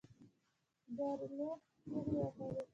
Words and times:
ګارلوک 0.97 1.59
چیغې 1.81 2.11
وهلې. 2.17 2.63